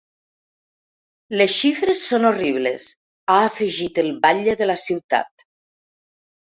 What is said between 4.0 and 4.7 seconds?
el batlle